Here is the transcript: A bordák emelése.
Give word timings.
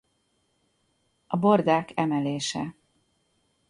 A 1.27 1.37
bordák 1.37 1.91
emelése. 1.95 2.75